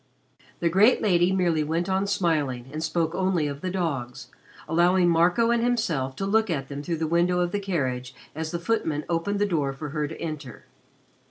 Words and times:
The 0.61 0.69
great 0.69 0.99
lady 0.99 1.31
merely 1.31 1.63
went 1.63 1.87
on 1.87 2.07
smiling, 2.07 2.71
and 2.73 2.83
spoke 2.83 3.13
only 3.13 3.45
of 3.45 3.61
the 3.61 3.69
dogs, 3.69 4.29
allowing 4.67 5.07
Marco 5.07 5.51
and 5.51 5.61
himself 5.63 6.15
to 6.15 6.25
look 6.25 6.49
at 6.49 6.69
them 6.69 6.81
through 6.81 6.97
the 6.97 7.05
window 7.05 7.39
of 7.39 7.51
the 7.51 7.59
carriage 7.59 8.15
as 8.33 8.49
the 8.49 8.57
footman 8.57 9.05
opened 9.07 9.37
the 9.37 9.45
door 9.45 9.73
for 9.73 9.89
her 9.89 10.07
to 10.07 10.19
enter. 10.19 10.65